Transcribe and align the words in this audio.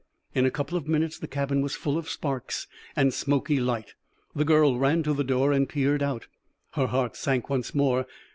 In 0.33 0.47
a 0.47 0.49
couple 0.49 0.79
of 0.79 0.87
minutes 0.87 1.19
the 1.19 1.27
cabin 1.27 1.61
was 1.61 1.75
full 1.75 1.95
of 1.95 2.09
sparks 2.09 2.65
and 2.95 3.13
smoky 3.13 3.59
light. 3.59 3.93
The 4.35 4.43
girl 4.43 4.79
ran 4.79 5.03
to 5.03 5.13
the 5.13 5.23
door 5.23 5.51
and 5.53 5.69
peered 5.69 6.01
out. 6.01 6.25
Her 6.71 6.87
heart 6.87 7.15
sank 7.15 7.51
once 7.51 7.75
more. 7.75 8.07